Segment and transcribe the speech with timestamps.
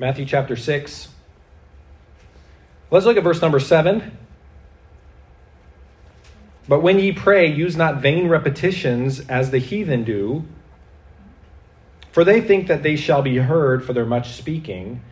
[0.00, 1.08] Matthew chapter 6.
[2.90, 4.16] Let's look at verse number 7.
[6.66, 10.46] But when ye pray, use not vain repetitions as the heathen do,
[12.12, 15.02] for they think that they shall be heard for their much speaking.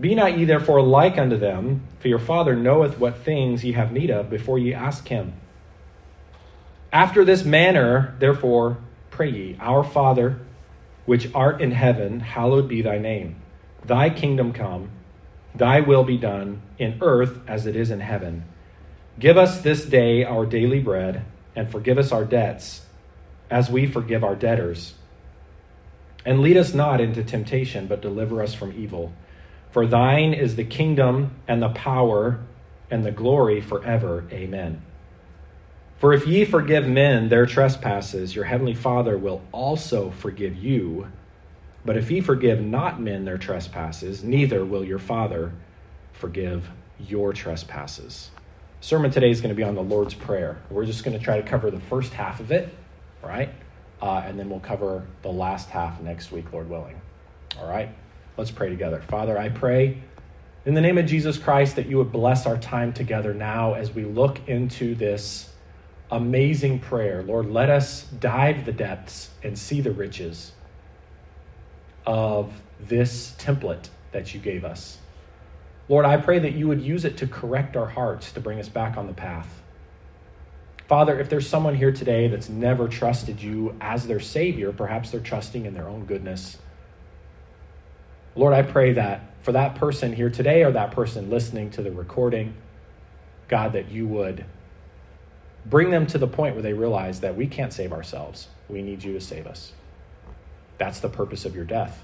[0.00, 3.90] Be not ye therefore like unto them, for your Father knoweth what things ye have
[3.90, 5.32] need of before ye ask him.
[6.92, 8.76] After this manner, therefore,
[9.10, 10.38] pray ye, Our Father,
[11.04, 13.40] which art in heaven, hallowed be thy name.
[13.86, 14.90] Thy kingdom come,
[15.54, 18.44] thy will be done, in earth as it is in heaven.
[19.18, 22.86] Give us this day our daily bread, and forgive us our debts,
[23.50, 24.94] as we forgive our debtors.
[26.24, 29.12] And lead us not into temptation, but deliver us from evil.
[29.70, 32.40] For thine is the kingdom, and the power,
[32.90, 34.24] and the glory forever.
[34.32, 34.82] Amen.
[35.98, 41.08] For if ye forgive men their trespasses, your heavenly Father will also forgive you.
[41.84, 45.52] But if ye forgive not men their trespasses, neither will your Father
[46.12, 48.30] forgive your trespasses.
[48.80, 50.62] Sermon today is going to be on the Lord's Prayer.
[50.70, 52.74] We're just going to try to cover the first half of it,
[53.22, 53.50] right?
[54.00, 57.00] Uh, and then we'll cover the last half next week, Lord willing.
[57.58, 57.90] All right?
[58.36, 59.00] Let's pray together.
[59.00, 60.02] Father, I pray
[60.66, 63.92] in the name of Jesus Christ that you would bless our time together now as
[63.92, 65.50] we look into this
[66.10, 67.22] amazing prayer.
[67.22, 70.52] Lord, let us dive the depths and see the riches
[72.06, 74.98] of this template that you gave us.
[75.88, 78.68] Lord, I pray that you would use it to correct our hearts, to bring us
[78.68, 79.62] back on the path.
[80.88, 85.20] Father, if there's someone here today that's never trusted you as their Savior, perhaps they're
[85.20, 86.58] trusting in their own goodness.
[88.34, 91.92] Lord, I pray that for that person here today or that person listening to the
[91.92, 92.54] recording,
[93.48, 94.44] God, that you would
[95.66, 98.48] bring them to the point where they realize that we can't save ourselves.
[98.68, 99.72] We need you to save us.
[100.78, 102.02] That's the purpose of your death.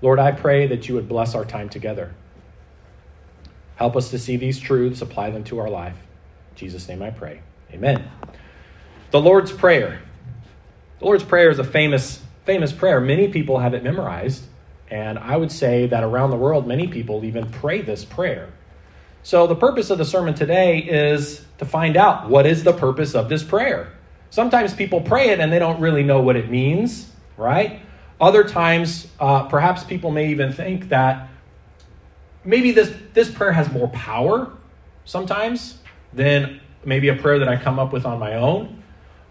[0.00, 2.14] Lord, I pray that you would bless our time together.
[3.76, 5.96] Help us to see these truths, apply them to our life.
[6.50, 7.40] In Jesus' name I pray.
[7.72, 8.08] Amen.
[9.10, 10.00] The Lord's Prayer.
[10.98, 13.00] The Lord's Prayer is a famous, famous prayer.
[13.00, 14.44] Many people have it memorized,
[14.90, 18.52] and I would say that around the world, many people even pray this prayer.
[19.22, 23.14] So, the purpose of the sermon today is to find out what is the purpose
[23.14, 23.92] of this prayer.
[24.30, 27.80] Sometimes people pray it and they don't really know what it means, right?
[28.20, 31.28] Other times, uh, perhaps people may even think that
[32.44, 34.52] maybe this, this prayer has more power
[35.04, 35.78] sometimes
[36.12, 38.82] than maybe a prayer that I come up with on my own.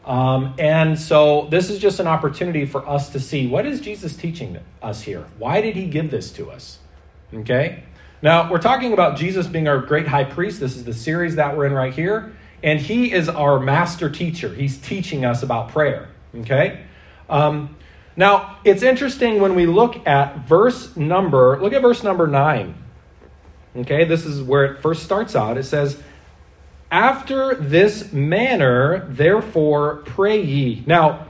[0.06, 4.16] Um, and so this is just an opportunity for us to see what is Jesus
[4.16, 5.25] teaching us here?
[5.38, 6.80] Why did he give this to us?
[7.34, 7.84] Okay?
[8.22, 10.62] Now, we're talking about Jesus being our great high priest.
[10.62, 12.34] This is the series that we're in right here.
[12.63, 14.53] And he is our master teacher.
[14.53, 16.09] He's teaching us about prayer.
[16.35, 16.84] Okay?
[17.29, 17.75] Um,
[18.16, 22.73] now, it's interesting when we look at verse number, look at verse number 9.
[23.78, 25.57] Okay, this is where it first starts out.
[25.57, 26.01] It says,
[26.90, 30.84] After this manner, therefore, pray ye.
[30.88, 31.28] Now,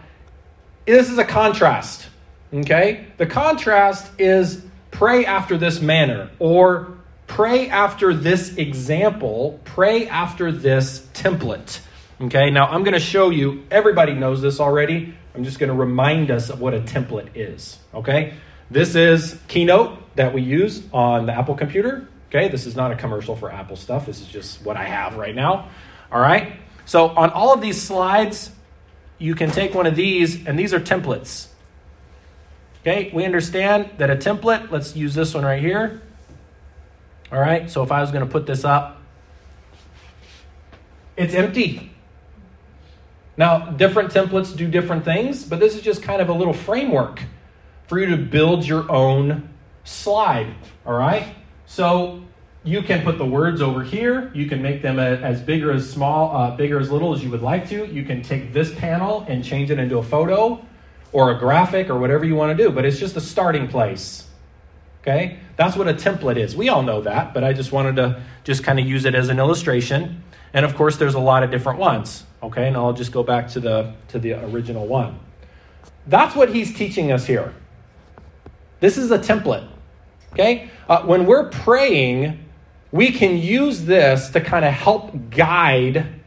[0.85, 2.07] this is a contrast.
[2.53, 3.07] Okay?
[3.17, 6.96] The contrast is pray after this manner, or
[7.27, 11.81] pray after this example, pray after this template.
[12.19, 15.13] Okay, now I'm going to show you, everybody knows this already.
[15.35, 17.77] I'm just going to remind us of what a template is.
[17.93, 18.33] Okay,
[18.71, 22.07] this is Keynote that we use on the Apple computer.
[22.29, 25.15] Okay, this is not a commercial for Apple stuff, this is just what I have
[25.15, 25.69] right now.
[26.11, 26.53] All right,
[26.85, 28.49] so on all of these slides,
[29.19, 31.47] you can take one of these, and these are templates.
[32.81, 36.01] Okay, we understand that a template, let's use this one right here.
[37.31, 39.01] All right, so if I was going to put this up,
[41.17, 41.91] it's empty.
[43.35, 47.21] Now, different templates do different things, but this is just kind of a little framework
[47.87, 49.49] for you to build your own
[49.83, 50.55] slide.
[50.85, 52.23] All right, so
[52.63, 54.31] you can put the words over here.
[54.33, 57.29] You can make them as big or as small, uh, big as little as you
[57.31, 57.85] would like to.
[57.85, 60.65] You can take this panel and change it into a photo
[61.11, 64.26] or a graphic or whatever you want to do, but it's just a starting place.
[65.07, 65.39] Okay?
[65.55, 66.55] That's what a template is.
[66.55, 69.29] We all know that, but I just wanted to just kind of use it as
[69.29, 70.21] an illustration.
[70.53, 72.25] And of course, there's a lot of different ones.
[72.43, 75.19] Okay, and I'll just go back to the to the original one.
[76.05, 77.53] That's what he's teaching us here.
[78.79, 79.67] This is a template.
[80.33, 82.45] Okay, uh, when we're praying,
[82.91, 86.21] we can use this to kind of help guide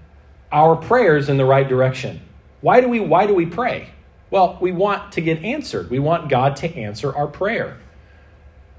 [0.51, 2.21] our prayers in the right direction.
[2.61, 3.91] Why do we why do we pray?
[4.31, 5.91] Well, we want to get answered.
[5.91, 7.79] We want God to answer our prayer.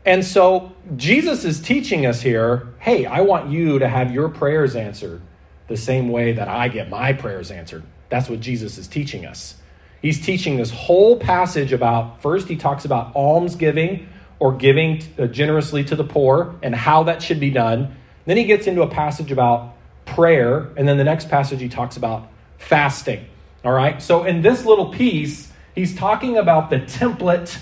[0.06, 4.76] And so Jesus is teaching us here hey, I want you to have your prayers
[4.76, 5.22] answered
[5.68, 7.84] the same way that I get my prayers answered.
[8.10, 9.56] That's what Jesus is teaching us.
[10.02, 14.10] He's teaching this whole passage about first, he talks about almsgiving
[14.40, 17.96] or giving uh, generously to the poor and how that should be done.
[18.26, 19.76] Then he gets into a passage about
[20.06, 22.28] prayer, and then the next passage he talks about
[22.58, 23.26] fasting.
[23.64, 24.02] All right?
[24.02, 27.60] So in this little piece, he's talking about the template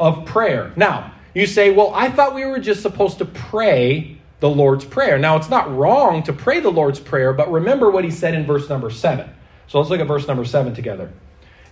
[0.00, 0.72] of prayer.
[0.76, 5.18] Now, you say, well, I thought we were just supposed to pray the Lord's Prayer.
[5.18, 8.46] Now, it's not wrong to pray the Lord's Prayer, but remember what he said in
[8.46, 9.28] verse number seven.
[9.66, 11.12] So let's look at verse number seven together.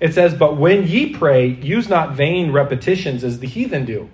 [0.00, 4.10] It says, But when ye pray, use not vain repetitions as the heathen do.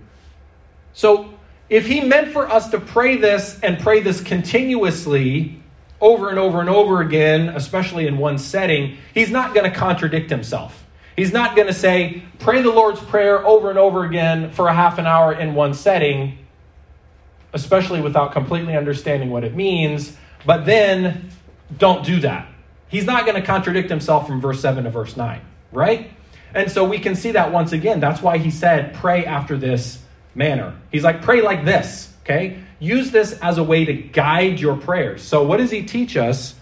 [0.93, 1.35] So
[1.69, 5.61] if he meant for us to pray this and pray this continuously
[6.01, 10.31] over and over and over again, especially in one setting, he's not going to contradict
[10.31, 10.80] himself.
[11.21, 14.73] He's not going to say, pray the Lord's Prayer over and over again for a
[14.73, 16.39] half an hour in one setting,
[17.53, 21.29] especially without completely understanding what it means, but then
[21.77, 22.49] don't do that.
[22.89, 26.11] He's not going to contradict himself from verse 7 to verse 9, right?
[26.55, 28.01] And so we can see that once again.
[28.01, 30.03] That's why he said, pray after this
[30.35, 30.75] manner.
[30.91, 32.63] He's like, pray like this, okay?
[32.79, 35.21] Use this as a way to guide your prayers.
[35.21, 36.55] So, what does he teach us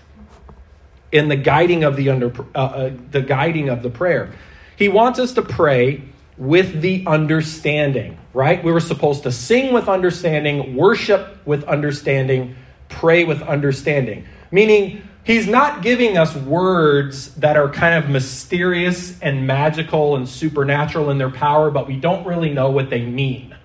[1.13, 4.33] in the guiding of the under uh, uh, the guiding of the prayer?
[4.79, 6.03] He wants us to pray
[6.37, 8.63] with the understanding, right?
[8.63, 12.55] We were supposed to sing with understanding, worship with understanding,
[12.89, 14.25] pray with understanding.
[14.53, 21.11] Meaning, he's not giving us words that are kind of mysterious and magical and supernatural
[21.11, 23.57] in their power, but we don't really know what they mean.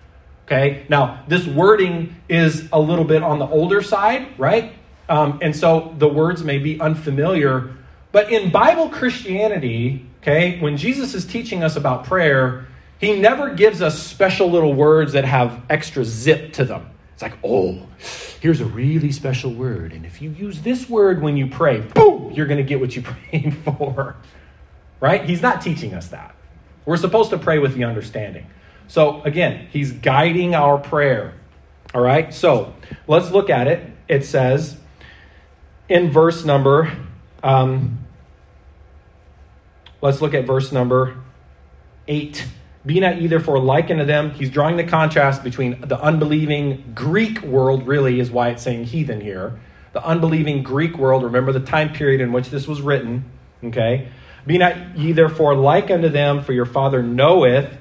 [0.48, 0.84] Okay?
[0.90, 4.74] Now, this wording is a little bit on the older side, right?
[5.08, 7.78] Um, and so the words may be unfamiliar.
[8.14, 12.68] But in Bible Christianity, okay, when Jesus is teaching us about prayer,
[13.00, 16.90] he never gives us special little words that have extra zip to them.
[17.14, 17.88] It's like, oh,
[18.40, 19.94] here's a really special word.
[19.94, 22.96] And if you use this word when you pray, boom, you're going to get what
[22.96, 23.02] you
[23.32, 24.16] prayed for.
[25.00, 25.26] Right?
[25.26, 26.36] He's not teaching us that.
[26.86, 28.46] We're supposed to pray with the understanding.
[28.88, 31.34] So again, he's guiding our prayer.
[31.96, 32.76] All right, so
[33.08, 33.92] let's look at it.
[34.08, 34.78] It says
[35.90, 36.96] in verse number,
[37.42, 38.03] um,
[40.04, 41.16] let's look at verse number
[42.08, 42.46] eight.
[42.86, 44.32] Be not either for like unto them.
[44.32, 49.22] He's drawing the contrast between the unbelieving Greek world, really, is why it's saying heathen
[49.22, 49.58] here.
[49.94, 53.24] The unbelieving Greek world, remember the time period in which this was written,
[53.64, 54.10] okay?
[54.46, 57.78] Be not ye therefore like unto them, for your Father knoweth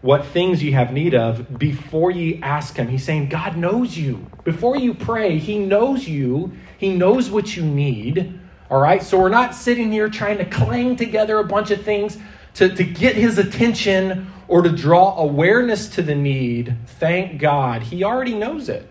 [0.00, 2.88] what things ye have need of before ye ask him.
[2.88, 4.30] He's saying, God knows you.
[4.44, 6.52] Before you pray, he knows you.
[6.78, 8.40] He knows what you need.
[8.70, 9.02] All right?
[9.02, 12.18] So we're not sitting here trying to clang together a bunch of things
[12.54, 16.76] to, to get his attention or to draw awareness to the need.
[16.86, 17.82] Thank God.
[17.82, 18.88] He already knows it.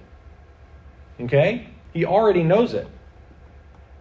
[1.20, 1.68] Okay?
[1.94, 2.88] He already knows it.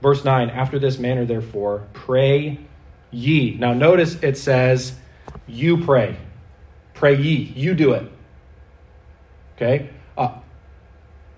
[0.02, 2.58] Verse 9 After this manner, therefore, pray
[3.10, 3.56] ye.
[3.56, 4.94] Now notice it says,
[5.46, 6.16] You pray.
[6.92, 7.52] Pray ye.
[7.56, 8.10] You do it.
[9.56, 9.90] Okay?
[10.16, 10.38] Uh,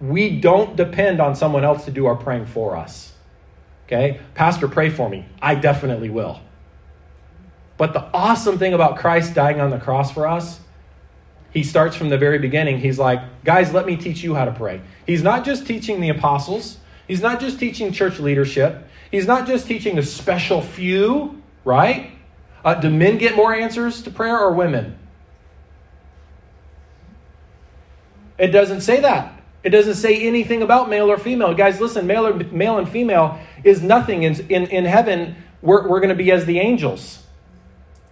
[0.00, 3.12] we don't depend on someone else to do our praying for us.
[3.86, 4.20] Okay?
[4.34, 5.26] Pastor, pray for me.
[5.40, 6.40] I definitely will.
[7.76, 10.60] But the awesome thing about Christ dying on the cross for us,
[11.52, 12.78] he starts from the very beginning.
[12.78, 14.80] He's like, guys, let me teach you how to pray.
[15.06, 19.66] He's not just teaching the apostles, he's not just teaching church leadership, he's not just
[19.66, 22.10] teaching a special few, right?
[22.64, 24.98] Uh, do men get more answers to prayer or women?
[28.38, 29.35] It doesn't say that.
[29.66, 31.52] It doesn't say anything about male or female.
[31.52, 34.22] Guys, listen, male, or, male and female is nothing.
[34.22, 37.20] In, in, in heaven, we're, we're going to be as the angels.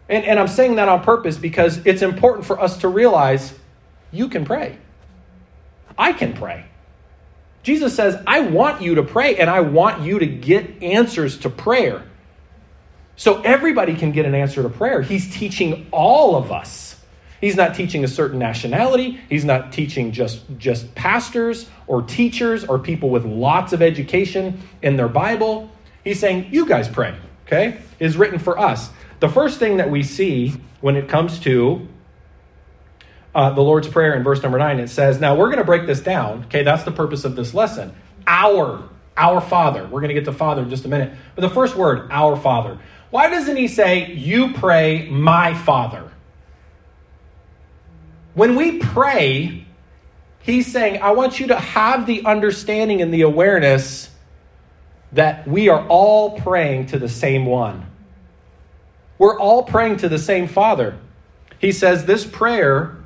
[0.08, 3.56] And, and I'm saying that on purpose because it's important for us to realize
[4.10, 4.76] you can pray.
[5.96, 6.66] I can pray.
[7.62, 11.50] Jesus says, I want you to pray and I want you to get answers to
[11.50, 12.02] prayer.
[13.14, 15.02] So everybody can get an answer to prayer.
[15.02, 17.00] He's teaching all of us
[17.44, 19.20] He's not teaching a certain nationality.
[19.28, 24.96] He's not teaching just, just pastors or teachers or people with lots of education in
[24.96, 25.70] their Bible.
[26.04, 27.14] He's saying, You guys pray,
[27.46, 27.82] okay?
[27.98, 28.88] Is written for us.
[29.20, 31.86] The first thing that we see when it comes to
[33.34, 35.86] uh, the Lord's Prayer in verse number nine, it says, Now we're going to break
[35.86, 36.62] this down, okay?
[36.62, 37.94] That's the purpose of this lesson.
[38.26, 39.82] Our, our Father.
[39.84, 41.12] We're going to get to Father in just a minute.
[41.34, 42.78] But the first word, our Father.
[43.10, 46.10] Why doesn't he say, You pray, my Father?
[48.34, 49.64] When we pray,
[50.40, 54.10] he's saying, I want you to have the understanding and the awareness
[55.12, 57.86] that we are all praying to the same one.
[59.18, 60.98] We're all praying to the same Father.
[61.60, 62.96] He says this prayer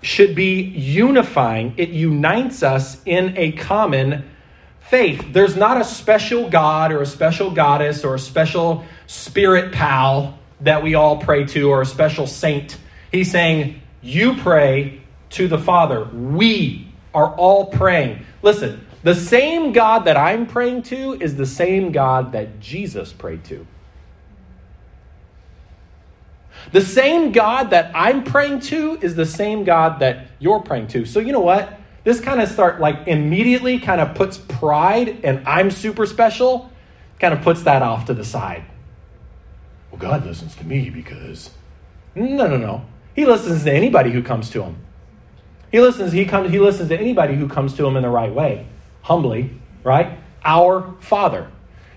[0.00, 4.30] should be unifying, it unites us in a common
[4.80, 5.32] faith.
[5.32, 10.82] There's not a special God or a special goddess or a special spirit pal that
[10.82, 12.78] we all pray to or a special saint.
[13.12, 16.04] He's saying, You pray to the Father.
[16.04, 18.24] We are all praying.
[18.42, 23.44] Listen, the same God that I'm praying to is the same God that Jesus prayed
[23.44, 23.66] to.
[26.72, 31.06] The same God that I'm praying to is the same God that you're praying to.
[31.06, 31.78] So you know what?
[32.04, 36.70] This kind of start like immediately kind of puts pride and I'm super special,
[37.20, 38.64] kind of puts that off to the side.
[39.90, 41.50] Well, God listens to me because
[42.14, 42.84] no, no, no.
[43.18, 44.76] He listens to anybody who comes to him.
[45.72, 48.32] He listens, he comes he listens to anybody who comes to him in the right
[48.32, 48.64] way,
[49.02, 49.50] humbly,
[49.82, 50.20] right?
[50.44, 51.50] Our Father.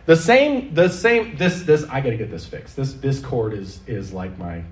[0.08, 2.75] The same, the same, this, this, I gotta get this fixed.
[2.75, 4.63] This, this cord is, is like my,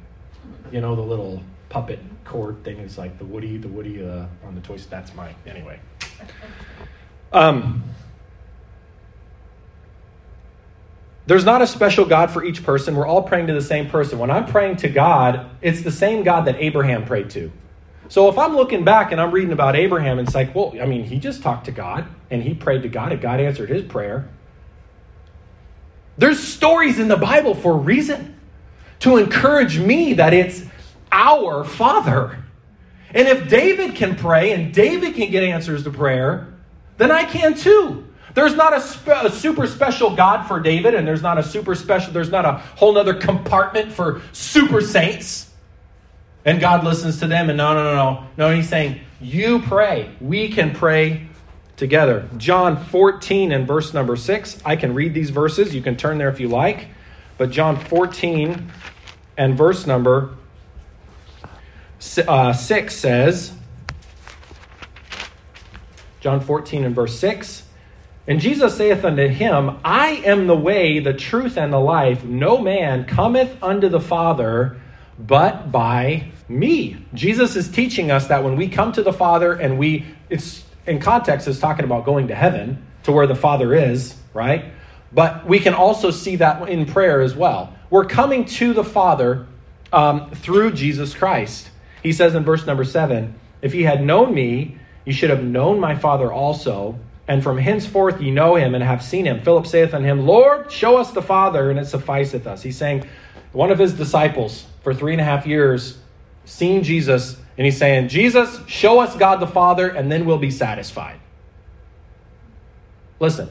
[0.71, 4.55] you know, the little puppet cord thing is like the Woody, the Woody uh, on
[4.55, 4.87] the toys.
[4.87, 5.35] That's mine.
[5.45, 5.79] Anyway.
[7.31, 7.83] Um,
[11.29, 12.95] there's not a special God for each person.
[12.95, 14.17] We're all praying to the same person.
[14.17, 17.51] When I'm praying to God, it's the same God that Abraham prayed to.
[18.07, 21.03] So if I'm looking back and I'm reading about Abraham, it's like, well, I mean,
[21.03, 24.27] he just talked to God and he prayed to God and God answered his prayer.
[26.17, 28.35] There's stories in the Bible for a reason
[29.01, 30.65] to encourage me that it's
[31.11, 32.43] our Father.
[33.13, 36.51] And if David can pray and David can get answers to prayer,
[36.97, 38.08] then I can too.
[38.39, 41.75] There's not a, spe- a, super special God for David, and there's not a super
[41.75, 45.51] special, there's not a whole other compartment for super saints.
[46.45, 48.27] And God listens to them, and no, no, no, no.
[48.37, 50.15] No, he's saying, you pray.
[50.21, 51.27] We can pray
[51.75, 52.29] together.
[52.37, 54.59] John 14 and verse number 6.
[54.63, 55.75] I can read these verses.
[55.75, 56.87] You can turn there if you like.
[57.37, 58.71] But John 14
[59.37, 60.37] and verse number
[62.25, 63.51] uh, 6 says,
[66.21, 67.63] John 14 and verse 6.
[68.29, 72.23] And Jesus saith unto him, I am the way, the truth, and the life.
[72.23, 74.79] No man cometh unto the Father
[75.17, 76.97] but by me.
[77.15, 80.99] Jesus is teaching us that when we come to the Father and we, it's in
[80.99, 84.65] context is talking about going to heaven to where the Father is, right?
[85.11, 87.75] But we can also see that in prayer as well.
[87.89, 89.47] We're coming to the Father
[89.91, 91.71] um, through Jesus Christ.
[92.03, 95.79] He says in verse number seven, If ye had known me, ye should have known
[95.79, 96.99] my Father also.
[97.29, 99.39] And from henceforth ye know him and have seen him.
[99.39, 102.63] Philip saith unto him, Lord, show us the Father, and it sufficeth us.
[102.63, 103.07] He's saying,
[103.53, 105.99] one of his disciples for three and a half years,
[106.43, 110.49] seen Jesus and he's saying, Jesus, show us God the Father, and then we'll be
[110.49, 111.19] satisfied.
[113.19, 113.49] Listen,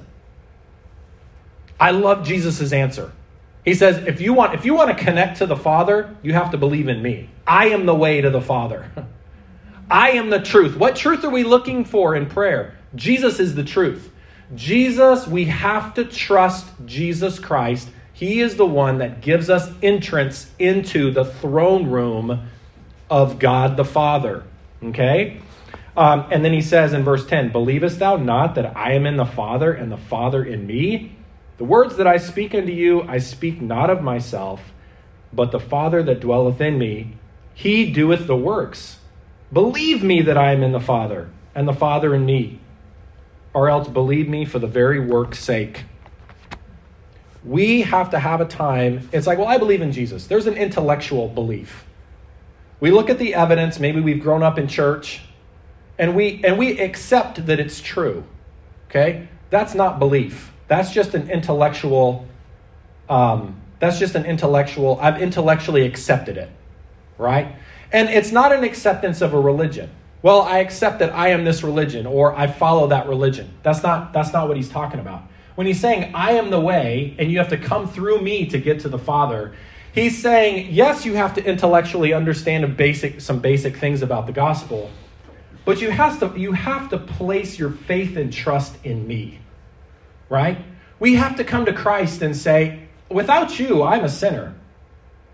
[1.78, 3.12] I love Jesus' answer.
[3.66, 6.52] He says, if you want, if you want to connect to the Father, you have
[6.52, 7.28] to believe in me.
[7.47, 8.90] I am the way to the Father.
[9.90, 10.75] I am the truth.
[10.75, 12.77] What truth are we looking for in prayer?
[12.99, 14.11] Jesus is the truth.
[14.55, 17.88] Jesus, we have to trust Jesus Christ.
[18.12, 22.49] He is the one that gives us entrance into the throne room
[23.11, 24.45] of God the Father.
[24.83, 25.40] Okay?
[25.97, 29.17] Um, and then he says in verse 10 Believest thou not that I am in
[29.17, 31.17] the Father and the Father in me?
[31.59, 34.73] The words that I speak unto you, I speak not of myself,
[35.33, 37.17] but the Father that dwelleth in me,
[37.52, 38.99] he doeth the works.
[39.52, 42.61] Believe me that I am in the Father, and the Father in me,
[43.55, 45.85] or else believe me for the very work's sake.
[47.45, 49.09] We have to have a time.
[49.12, 50.26] It's like, well, I believe in Jesus.
[50.26, 51.87] There's an intellectual belief.
[52.81, 55.23] We look at the evidence, maybe we've grown up in church,
[55.99, 58.25] and we and we accept that it's true.
[58.88, 59.28] Okay?
[59.50, 60.52] That's not belief.
[60.69, 62.26] That's just an intellectual
[63.09, 66.50] um, that's just an intellectual I've intellectually accepted it.
[67.17, 67.57] Right?
[67.93, 69.90] And it's not an acceptance of a religion.
[70.21, 73.51] Well, I accept that I am this religion or I follow that religion.
[73.63, 75.23] That's not that's not what he's talking about.
[75.55, 78.59] When he's saying I am the way and you have to come through me to
[78.59, 79.55] get to the Father,
[79.99, 84.91] He's saying, yes, you have to intellectually understand basic, some basic things about the gospel,
[85.65, 89.41] but you have, to, you have to place your faith and trust in me,
[90.29, 90.59] right?
[91.01, 94.55] We have to come to Christ and say, without you, I'm a sinner.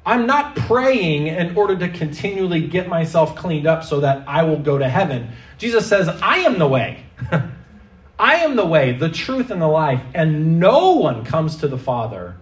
[0.07, 4.59] I'm not praying in order to continually get myself cleaned up so that I will
[4.59, 5.31] go to heaven.
[5.57, 7.05] Jesus says, I am the way.
[8.19, 11.79] I am the way, the truth, and the life, and no one comes to the
[11.79, 12.37] Father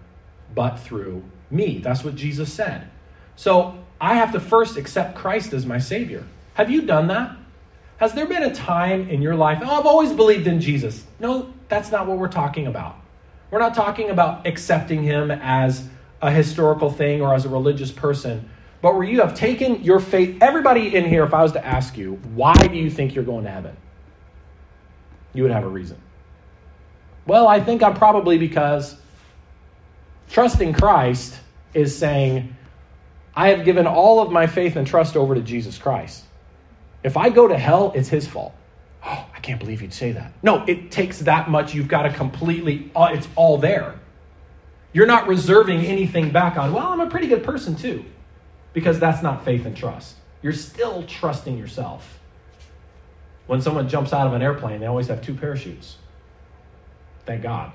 [0.53, 1.79] but through me.
[1.79, 2.89] That's what Jesus said.
[3.35, 6.25] So I have to first accept Christ as my Savior.
[6.55, 7.35] Have you done that?
[7.97, 11.03] Has there been a time in your life, oh, I've always believed in Jesus?
[11.19, 12.97] No, that's not what we're talking about.
[13.49, 15.87] We're not talking about accepting Him as
[16.23, 18.49] a historical thing or as a religious person,
[18.81, 20.41] but where you have taken your faith.
[20.41, 23.43] Everybody in here, if I was to ask you, why do you think you're going
[23.43, 23.75] to heaven?
[25.33, 25.97] You would have a reason.
[27.25, 28.95] Well, I think I'm probably because
[30.29, 31.37] trusting Christ
[31.73, 32.55] is saying,
[33.35, 36.23] I have given all of my faith and trust over to Jesus Christ.
[37.03, 38.53] If I go to hell, it's his fault.
[39.05, 40.31] Oh, I can't believe you'd say that.
[40.41, 41.73] No, it takes that much.
[41.73, 43.99] You've got to completely, uh, it's all there.
[44.93, 48.05] You're not reserving anything back on, well, I'm a pretty good person too,
[48.73, 50.15] because that's not faith and trust.
[50.41, 52.19] You're still trusting yourself.
[53.47, 55.97] When someone jumps out of an airplane, they always have two parachutes.
[57.25, 57.71] Thank God.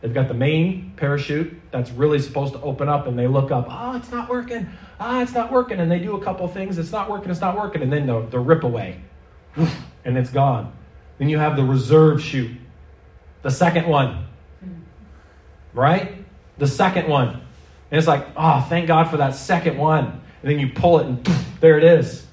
[0.00, 3.66] They've got the main parachute that's really supposed to open up, and they look up,
[3.70, 4.68] oh, it's not working.
[4.98, 5.78] Ah, oh, it's not working.
[5.78, 7.82] And they do a couple things, it's not working, it's not working.
[7.82, 9.00] And then the, the rip away,
[10.04, 10.72] and it's gone.
[11.18, 12.56] Then you have the reserve chute,
[13.42, 14.21] the second one,
[15.72, 16.14] right?
[16.58, 17.28] The second one.
[17.28, 20.04] And it's like, oh, thank God for that second one.
[20.42, 21.26] And then you pull it, and
[21.60, 22.26] there it is.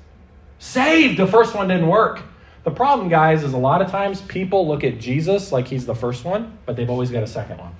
[0.57, 1.19] Saved!
[1.19, 2.21] The first one didn't work.
[2.63, 5.95] The problem, guys, is a lot of times people look at Jesus like he's the
[5.95, 7.73] first one, but they've always got a second one.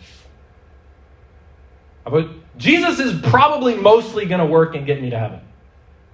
[2.06, 5.42] But Jesus is probably mostly going to work and get me to heaven.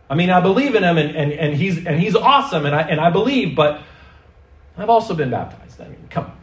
[0.09, 2.81] I mean, I believe in him and, and, and, he's, and he's awesome and I,
[2.81, 3.81] and I believe, but
[4.77, 5.81] I've also been baptized.
[5.81, 6.34] I mean, come on?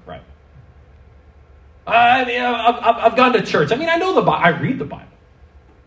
[1.92, 3.70] I mean, I've, I've, gone to church.
[3.72, 4.44] I mean, I know the Bible.
[4.44, 5.06] I read the Bible.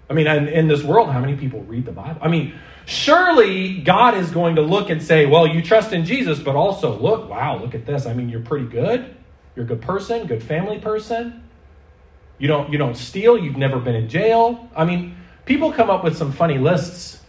[0.09, 2.19] I mean, in, in this world, how many people read the Bible?
[2.21, 2.53] I mean,
[2.85, 6.97] surely God is going to look and say, well, you trust in Jesus, but also
[6.99, 8.05] look, wow, look at this.
[8.05, 9.15] I mean, you're pretty good.
[9.55, 11.41] You're a good person, good family person.
[12.37, 14.69] You don't you don't steal, you've never been in jail.
[14.75, 17.21] I mean, people come up with some funny lists.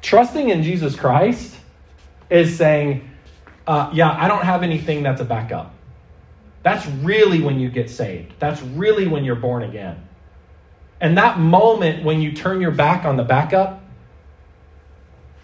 [0.00, 1.56] Trusting in Jesus Christ
[2.30, 3.10] is saying,
[3.66, 5.74] uh, yeah, I don't have anything that's a backup.
[6.64, 8.32] That's really when you get saved.
[8.40, 10.08] That's really when you're born again.
[11.00, 13.82] And that moment when you turn your back on the backup,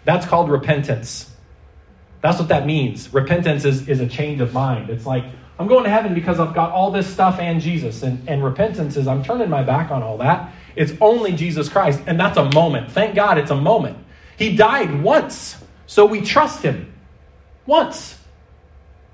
[0.03, 1.31] that's called repentance.
[2.21, 3.13] That's what that means.
[3.13, 4.89] Repentance is, is a change of mind.
[4.89, 5.23] It's like,
[5.59, 8.01] I'm going to heaven because I've got all this stuff and Jesus.
[8.01, 10.51] And, and repentance is I'm turning my back on all that.
[10.75, 12.01] It's only Jesus Christ.
[12.07, 12.91] And that's a moment.
[12.91, 13.97] Thank God it's a moment.
[14.37, 16.91] He died once, so we trust him.
[17.67, 18.17] Once.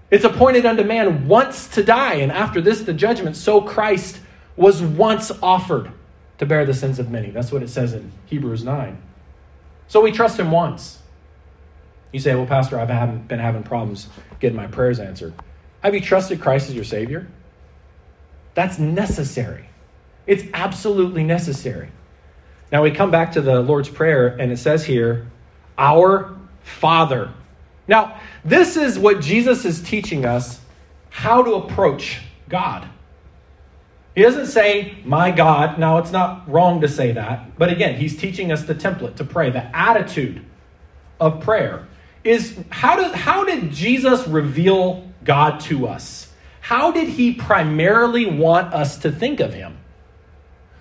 [0.09, 3.35] It's appointed unto man once to die, and after this, the judgment.
[3.35, 4.19] So Christ
[4.55, 5.91] was once offered
[6.37, 7.29] to bear the sins of many.
[7.29, 8.97] That's what it says in Hebrews 9.
[9.87, 10.99] So we trust him once.
[12.11, 14.07] You say, well, Pastor, I haven't been having problems
[14.39, 15.33] getting my prayers answered.
[15.81, 17.27] Have you trusted Christ as your Savior?
[18.53, 19.69] That's necessary.
[20.25, 21.89] It's absolutely necessary.
[22.71, 25.27] Now we come back to the Lord's Prayer, and it says here,
[25.77, 27.33] Our Father.
[27.87, 30.59] Now, this is what Jesus is teaching us
[31.09, 32.19] how to approach
[32.49, 32.87] God.
[34.13, 35.79] He doesn't say, My God.
[35.79, 37.57] Now, it's not wrong to say that.
[37.57, 40.43] But again, he's teaching us the template to pray, the attitude
[41.19, 41.87] of prayer.
[42.23, 46.33] Is how did, how did Jesus reveal God to us?
[46.61, 49.77] How did he primarily want us to think of him?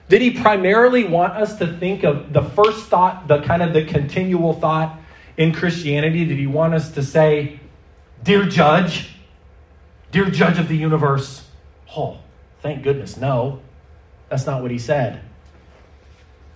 [0.08, 3.84] Did he primarily want us to think of the first thought, the kind of the
[3.84, 4.98] continual thought
[5.36, 6.24] in Christianity?
[6.24, 7.60] Did he want us to say,
[8.22, 9.10] Dear Judge,
[10.10, 11.48] dear Judge of the universe?
[11.96, 12.18] Oh,
[12.66, 13.60] Thank goodness, no.
[14.28, 15.20] That's not what he said.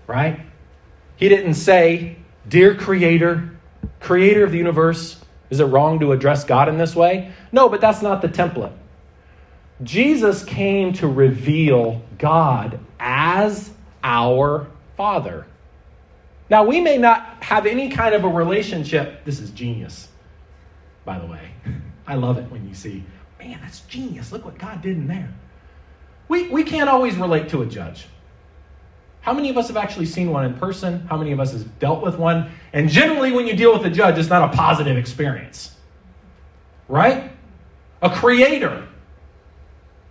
[0.08, 0.40] Right?
[1.14, 2.16] He didn't say,
[2.48, 3.48] Dear Creator,
[4.00, 7.32] Creator of the universe, is it wrong to address God in this way?
[7.52, 8.72] No, but that's not the template.
[9.84, 13.70] Jesus came to reveal God as
[14.02, 14.66] our
[14.96, 15.46] Father.
[16.50, 19.24] Now, we may not have any kind of a relationship.
[19.24, 20.08] This is genius,
[21.04, 21.52] by the way.
[22.06, 23.04] I love it when you see,
[23.38, 24.32] man, that's genius.
[24.32, 25.32] Look what God did in there.
[26.26, 28.06] We, we can't always relate to a judge.
[29.20, 31.06] How many of us have actually seen one in person?
[31.08, 32.50] How many of us have dealt with one?
[32.72, 35.76] And generally, when you deal with a judge, it's not a positive experience.
[36.88, 37.30] Right?
[38.02, 38.88] A creator.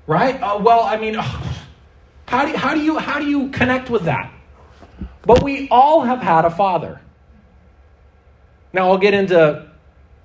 [0.08, 0.41] Right?
[0.41, 1.15] Uh, well, I mean,
[2.28, 4.32] how do, how, do you, how do you connect with that?
[5.24, 7.02] But we all have had a father.
[8.74, 9.70] Now, I'll get into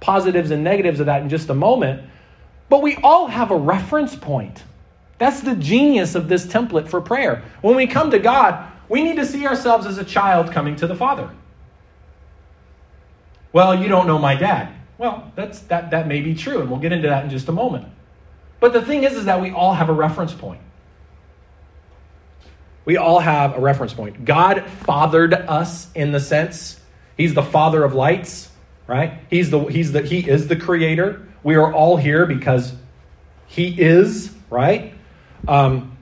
[0.00, 2.02] positives and negatives of that in just a moment.
[2.68, 4.62] But we all have a reference point.
[5.18, 7.42] That's the genius of this template for prayer.
[7.60, 10.86] When we come to God, we need to see ourselves as a child coming to
[10.86, 11.30] the Father.
[13.52, 14.74] Well, you don't know my dad.
[14.98, 17.52] Well, that's, that, that may be true, and we'll get into that in just a
[17.52, 17.86] moment.
[18.60, 20.60] But the thing is, is that we all have a reference point.
[22.84, 24.24] We all have a reference point.
[24.24, 26.80] God fathered us in the sense
[27.16, 28.50] He's the Father of lights,
[28.86, 29.20] right?
[29.30, 31.26] He's the He's the He is the Creator.
[31.42, 32.72] We are all here because
[33.46, 34.94] He is, right?
[35.46, 35.96] Um,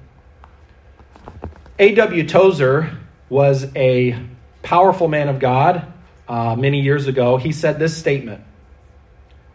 [1.79, 2.27] A.W.
[2.27, 2.97] Tozer
[3.29, 4.19] was a
[4.63, 5.93] powerful man of God
[6.29, 7.37] uh, many years ago.
[7.37, 8.43] He said this statement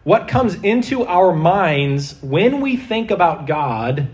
[0.04, 4.08] What comes into our minds when we think about God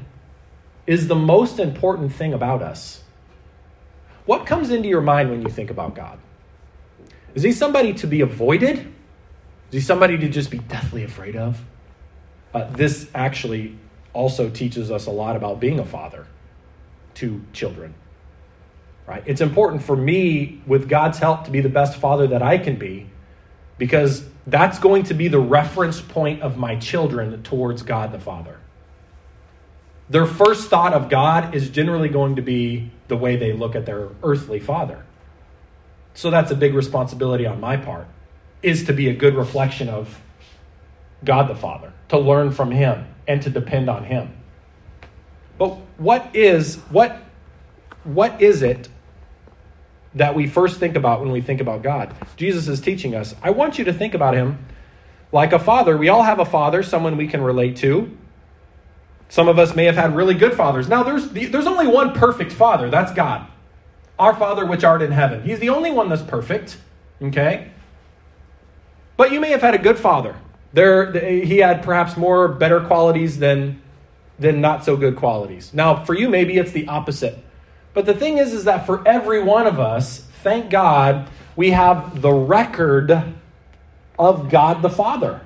[0.86, 3.03] is the most important thing about us.
[4.26, 6.18] What comes into your mind when you think about God?
[7.34, 8.78] Is he somebody to be avoided?
[8.78, 11.62] Is he somebody to just be deathly afraid of?
[12.54, 13.76] Uh, this actually
[14.12, 16.26] also teaches us a lot about being a father
[17.14, 17.94] to children.
[19.06, 19.22] Right?
[19.26, 22.76] It's important for me, with God's help, to be the best father that I can
[22.76, 23.10] be
[23.76, 28.58] because that's going to be the reference point of my children towards God the Father.
[30.08, 33.86] Their first thought of God is generally going to be the way they look at
[33.86, 35.04] their earthly father.
[36.14, 38.06] So that's a big responsibility on my part
[38.62, 40.20] is to be a good reflection of
[41.22, 44.34] God the Father, to learn from him and to depend on him.
[45.58, 47.22] But what is what
[48.04, 48.88] what is it
[50.14, 52.14] that we first think about when we think about God?
[52.36, 53.34] Jesus is teaching us.
[53.42, 54.64] I want you to think about him
[55.32, 55.96] like a father.
[55.96, 58.16] We all have a father, someone we can relate to.
[59.34, 60.86] Some of us may have had really good fathers.
[60.86, 63.44] Now, there's, there's only one perfect father that's God.
[64.16, 65.42] Our Father which art in heaven.
[65.42, 66.78] He's the only one that's perfect.
[67.20, 67.72] Okay?
[69.16, 70.36] But you may have had a good father.
[70.72, 71.10] There,
[71.44, 73.82] he had perhaps more better qualities than,
[74.38, 75.74] than not so good qualities.
[75.74, 77.36] Now, for you, maybe it's the opposite.
[77.92, 82.22] But the thing is, is that for every one of us, thank God, we have
[82.22, 83.34] the record
[84.16, 85.40] of God the Father.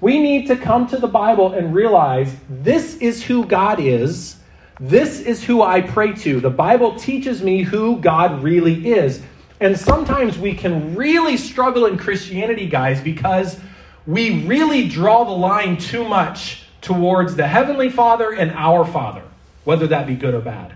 [0.00, 4.36] We need to come to the Bible and realize this is who God is.
[4.78, 6.40] This is who I pray to.
[6.40, 9.22] The Bible teaches me who God really is.
[9.60, 13.60] And sometimes we can really struggle in Christianity, guys, because
[14.06, 19.22] we really draw the line too much towards the Heavenly Father and our Father,
[19.64, 20.74] whether that be good or bad.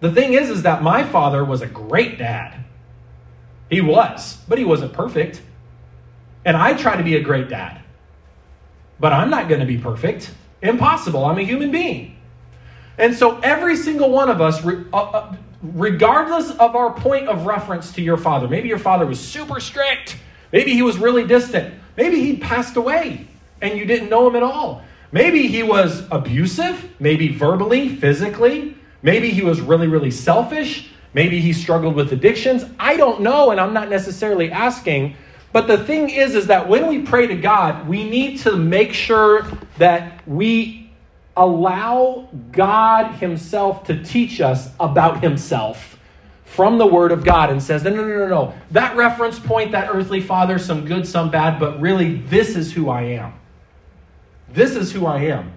[0.00, 2.62] The thing is, is that my father was a great dad.
[3.70, 5.40] He was, but he wasn't perfect.
[6.44, 7.80] And I try to be a great dad.
[9.00, 10.32] But I'm not going to be perfect.
[10.62, 11.24] Impossible.
[11.24, 12.16] I'm a human being.
[12.96, 17.92] And so every single one of us, uh, uh, regardless of our point of reference
[17.92, 20.16] to your father, maybe your father was super strict,
[20.52, 23.26] maybe he was really distant, maybe he passed away
[23.60, 24.82] and you didn't know him at all.
[25.10, 28.76] Maybe he was abusive, maybe verbally, physically.
[29.02, 30.90] Maybe he was really, really selfish.
[31.14, 32.64] Maybe he struggled with addictions.
[32.78, 35.16] I don't know, and I'm not necessarily asking.
[35.54, 38.92] But the thing is, is that when we pray to God, we need to make
[38.92, 39.46] sure
[39.78, 40.90] that we
[41.36, 45.96] allow God Himself to teach us about Himself
[46.44, 48.54] from the Word of God and says, no, no, no, no, no.
[48.72, 52.90] That reference point, that earthly father, some good, some bad, but really, this is who
[52.90, 53.34] I am.
[54.48, 55.52] This is who I am.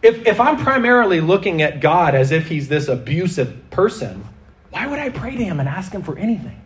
[0.00, 4.26] If, if I'm primarily looking at God as if He's this abusive person,
[4.70, 6.59] why would I pray to Him and ask Him for anything?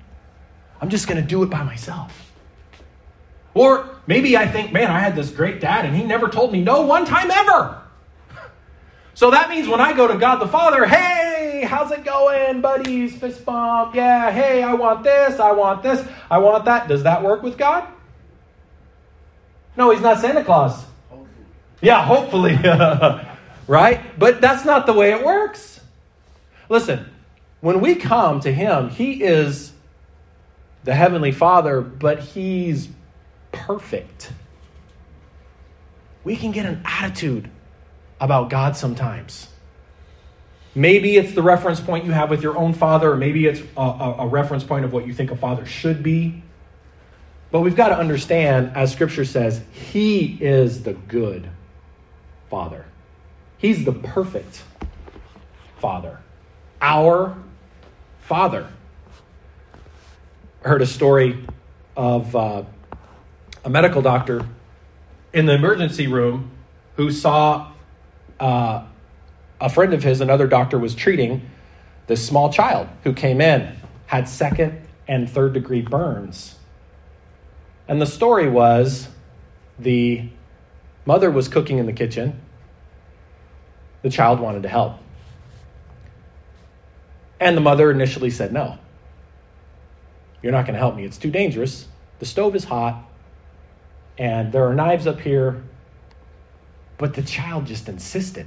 [0.81, 2.33] I'm just going to do it by myself.
[3.55, 6.61] Or maybe I think, man, I had this great dad and he never told me
[6.61, 7.81] no one time ever.
[9.17, 13.17] So that means when I go to God the Father, hey, how's it going, buddies?
[13.17, 13.95] Fist bump.
[13.95, 16.89] Yeah, hey, I want this, I want this, I want that.
[16.89, 17.87] Does that work with God?
[19.77, 20.85] No, he's not Santa Claus.
[21.11, 21.31] Hopefully.
[21.81, 22.57] Yeah, hopefully.
[23.69, 24.19] right?
[24.19, 25.81] But that's not the way it works.
[26.69, 27.09] Listen,
[27.61, 29.74] when we come to him, he is
[30.85, 32.89] the Heavenly Father, but He's
[33.53, 34.33] perfect.
[36.23, 37.51] We can get an attitude
[38.21, 39.49] about God sometimes.
[40.75, 43.81] Maybe it's the reference point you have with your own father, or maybe it's a,
[43.81, 46.43] a, a, reference point of what you think a father should be.
[47.53, 51.49] But we've got to understand, as Scripture says, He is the good
[52.51, 52.87] Father.
[53.59, 54.65] He's the perfect
[55.79, 56.21] Father.
[56.81, 57.37] Our
[58.23, 58.69] Father.
[60.65, 61.45] Heard a story
[61.95, 62.63] of uh,
[63.67, 64.47] a medical doctor
[65.35, 66.53] in the emergency room
[66.97, 67.71] who saw
[68.41, 68.87] uh,
[69.61, 71.51] a friend of his, another doctor, was treating
[72.07, 76.57] this small child who came in, had second and third degree burns.
[77.87, 79.09] And the story was
[79.79, 80.31] the
[81.05, 82.41] mother was cooking in the kitchen,
[84.01, 84.99] the child wanted to help.
[87.39, 88.79] And the mother initially said no.
[90.45, 91.05] You're not going to help me.
[91.05, 91.89] It's too dangerous.
[92.19, 93.03] The stove is hot,
[94.19, 95.65] and there are knives up here.
[96.99, 98.47] But the child just insisted.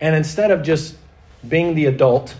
[0.00, 0.96] And instead of just
[1.46, 2.34] being the adult,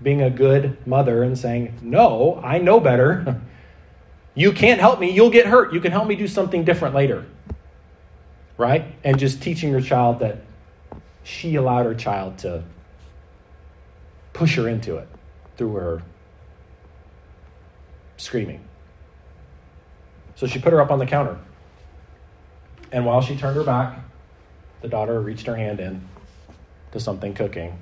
[0.00, 3.40] being a good mother, and saying, No, I know better.
[4.36, 5.10] you can't help me.
[5.10, 5.72] You'll get hurt.
[5.72, 7.26] You can help me do something different later.
[8.56, 8.84] Right?
[9.02, 10.44] And just teaching your child that
[11.24, 12.62] she allowed her child to
[14.32, 15.08] push her into it
[15.56, 16.02] through her
[18.18, 18.62] screaming.
[20.34, 21.38] So she put her up on the counter.
[22.92, 23.98] And while she turned her back,
[24.82, 26.06] the daughter reached her hand in
[26.92, 27.78] to something cooking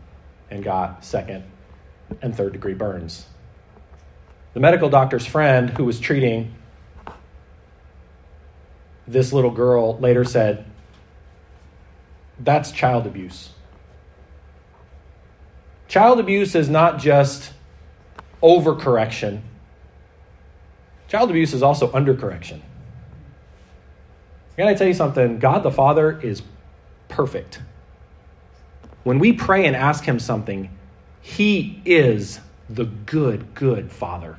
[0.51, 1.45] and got second
[2.23, 3.27] and third degree burns.
[4.55, 6.55] The medical doctor's friend who was treating
[9.07, 10.65] this little girl later said,
[12.41, 13.51] That's child abuse.
[15.89, 17.53] Child abuse is not just
[18.43, 19.43] overcorrection,
[21.09, 22.61] child abuse is also undercorrection.
[24.57, 25.39] Can I tell you something?
[25.39, 26.43] God the Father is
[27.09, 27.61] perfect.
[29.05, 30.71] When we pray and ask Him something,
[31.21, 34.39] He is the good, good Father.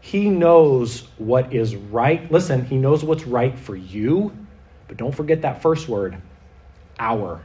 [0.00, 2.30] He knows what is right.
[2.30, 4.32] Listen, He knows what's right for you,
[4.88, 6.20] but don't forget that first word,
[6.98, 7.40] our.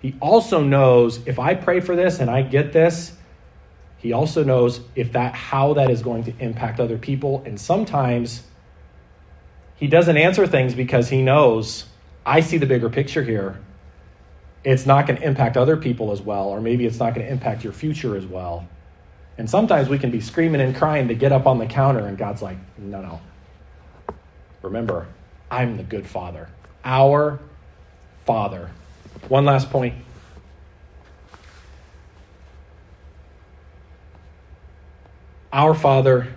[0.00, 3.12] He also knows if I pray for this and I get this,
[4.00, 8.42] he also knows if that how that is going to impact other people and sometimes
[9.76, 11.86] he doesn't answer things because he knows
[12.24, 13.58] I see the bigger picture here.
[14.62, 17.32] It's not going to impact other people as well, or maybe it's not going to
[17.32, 18.68] impact your future as well.
[19.38, 22.18] And sometimes we can be screaming and crying to get up on the counter, and
[22.18, 23.20] God's like, no, no.
[24.60, 25.06] Remember,
[25.50, 26.48] I'm the good father.
[26.84, 27.40] Our
[28.26, 28.70] father.
[29.28, 29.94] One last point.
[35.52, 36.28] Our Father,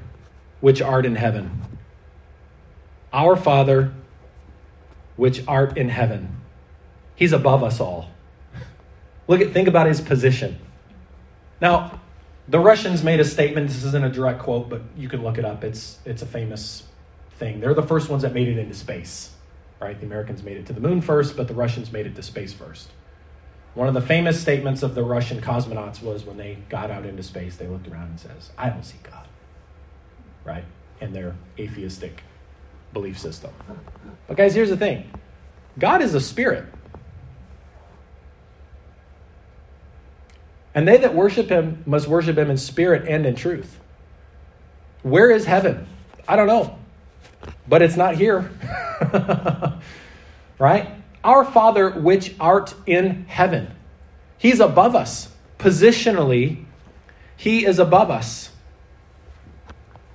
[0.59, 1.61] which art in heaven.
[3.11, 3.93] Our Father,
[5.15, 6.37] which art in heaven.
[7.15, 8.09] He's above us all.
[9.27, 10.59] Look at think about his position.
[11.61, 11.99] Now,
[12.47, 13.67] the Russians made a statement.
[13.67, 15.63] This isn't a direct quote, but you can look it up.
[15.63, 16.83] It's it's a famous
[17.37, 17.59] thing.
[17.59, 19.31] They're the first ones that made it into space.
[19.79, 19.99] Right?
[19.99, 22.53] The Americans made it to the moon first, but the Russians made it to space
[22.53, 22.89] first.
[23.75, 27.23] One of the famous statements of the Russian cosmonauts was when they got out into
[27.23, 29.27] space, they looked around and says, "I don't see God."
[30.45, 30.65] Right?
[31.01, 32.23] In their atheistic
[32.93, 33.51] belief system.
[34.27, 35.09] But, guys, here's the thing
[35.77, 36.65] God is a spirit.
[40.75, 43.79] And they that worship him must worship him in spirit and in truth.
[45.03, 45.87] Where is heaven?
[46.27, 46.77] I don't know.
[47.67, 48.51] But it's not here.
[50.59, 50.89] right?
[51.23, 53.73] Our Father which art in heaven.
[54.37, 55.29] He's above us.
[55.57, 56.65] Positionally,
[57.37, 58.49] he is above us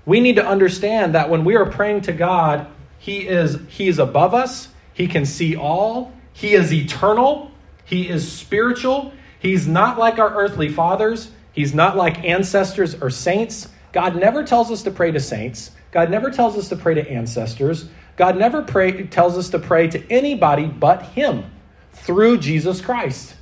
[0.09, 2.66] we need to understand that when we are praying to God,
[2.99, 7.51] He is, he is above us, He can see all, He is eternal,
[7.85, 9.12] He is spiritual.
[9.38, 13.68] He's not like our earthly fathers, He's not like ancestors or saints.
[13.92, 15.73] God never tells us to pray to saints.
[15.90, 17.90] God never tells us to pray to ancestors.
[18.18, 21.44] God never pray, tells us to pray to anybody but Him
[21.92, 23.37] through Jesus Christ.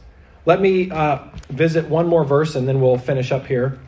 [0.44, 3.80] Let me uh, visit one more verse and then we'll finish up here.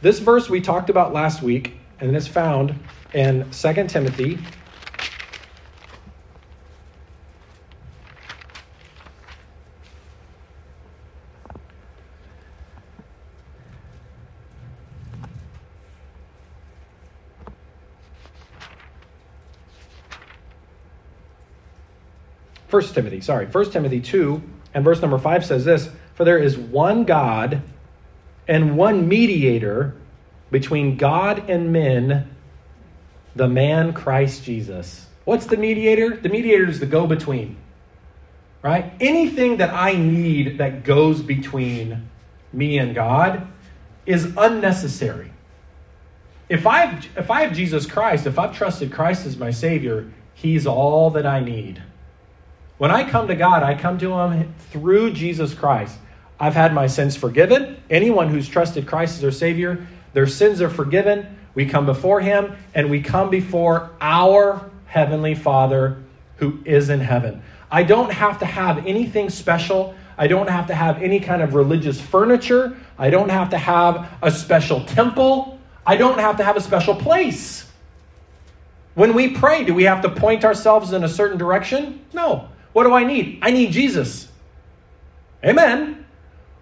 [0.00, 2.74] This verse we talked about last week and it's found
[3.12, 4.38] in 2 Timothy.
[22.78, 24.40] First Timothy, sorry, First Timothy 2
[24.72, 27.60] and verse number 5 says this, for there is one God
[28.46, 29.96] and one mediator
[30.52, 32.30] between God and men,
[33.34, 35.08] the man Christ Jesus.
[35.24, 36.18] What's the mediator?
[36.18, 37.56] The mediator is the go between,
[38.62, 38.92] right?
[39.00, 42.08] Anything that I need that goes between
[42.52, 43.48] me and God
[44.06, 45.32] is unnecessary.
[46.48, 50.64] If I've, if I have Jesus Christ, if I've trusted Christ as my Savior, He's
[50.64, 51.82] all that I need.
[52.78, 55.98] When I come to God, I come to Him through Jesus Christ.
[56.40, 57.76] I've had my sins forgiven.
[57.90, 61.38] Anyone who's trusted Christ as their Savior their sins are forgiven.
[61.54, 65.98] We come before Him, and we come before our Heavenly Father
[66.36, 67.42] who is in heaven.
[67.70, 69.94] I don't have to have anything special.
[70.16, 72.76] I don't have to have any kind of religious furniture.
[72.98, 75.58] I don't have to have a special temple.
[75.86, 77.70] I don't have to have a special place.
[78.94, 82.00] When we pray, do we have to point ourselves in a certain direction?
[82.12, 82.48] No.
[82.78, 83.40] What do I need?
[83.42, 84.28] I need Jesus.
[85.44, 86.06] Amen.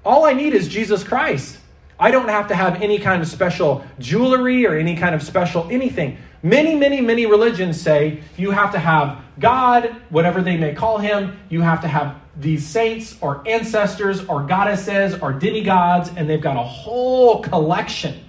[0.03, 1.59] All I need is Jesus Christ.
[2.01, 5.69] I don't have to have any kind of special jewelry or any kind of special
[5.71, 6.17] anything.
[6.43, 11.39] Many, many, many religions say you have to have God, whatever they may call him,
[11.51, 16.57] you have to have these saints or ancestors or goddesses or demigods, and they've got
[16.57, 18.25] a whole collection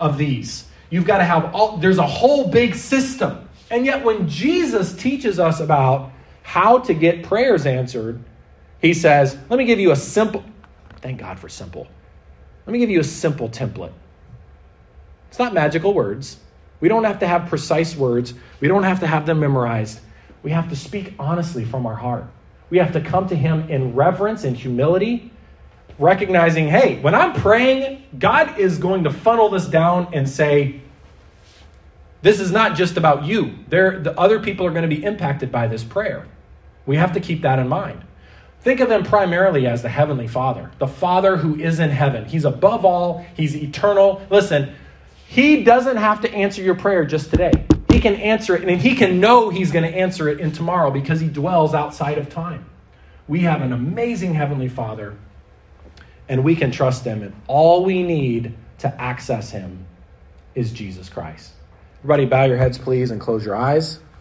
[0.00, 0.68] of these.
[0.88, 3.46] You've got to have all, there's a whole big system.
[3.70, 6.12] And yet, when Jesus teaches us about
[6.46, 8.22] how to get prayers answered,
[8.80, 10.44] he says, Let me give you a simple,
[11.00, 11.88] thank God for simple.
[12.64, 13.92] Let me give you a simple template.
[15.28, 16.38] It's not magical words.
[16.78, 18.32] We don't have to have precise words.
[18.60, 19.98] We don't have to have them memorized.
[20.44, 22.26] We have to speak honestly from our heart.
[22.70, 25.32] We have to come to Him in reverence and humility
[25.98, 30.80] recognizing, hey, when I'm praying, God is going to funnel this down and say,
[32.22, 33.56] this is not just about you.
[33.68, 36.28] There, the other people are going to be impacted by this prayer.
[36.86, 38.02] We have to keep that in mind.
[38.60, 42.24] Think of him primarily as the Heavenly Father, the Father who is in heaven.
[42.24, 44.22] He's above all, He's eternal.
[44.30, 44.74] Listen,
[45.28, 47.52] He doesn't have to answer your prayer just today.
[47.92, 50.90] He can answer it, and He can know He's going to answer it in tomorrow
[50.90, 52.66] because He dwells outside of time.
[53.28, 55.16] We have an amazing Heavenly Father,
[56.28, 59.86] and we can trust Him, and all we need to access Him
[60.56, 61.52] is Jesus Christ.
[61.98, 64.00] Everybody, bow your heads, please, and close your eyes.